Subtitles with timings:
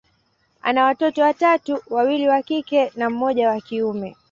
[0.61, 4.15] ana watoto watatu, wawili wa kike na mmoja wa kiume.